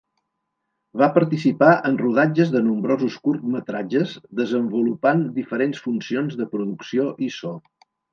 Va 0.99 1.07
participar 1.17 1.67
en 1.89 1.99
rodatges 1.99 2.53
de 2.55 2.61
nombrosos 2.69 3.17
curtmetratges 3.27 4.15
desenvolupant 4.39 5.21
diferents 5.37 5.83
funcions 5.89 6.39
de 6.41 6.49
producció 6.55 7.07
i 7.29 7.31
so. 7.37 7.53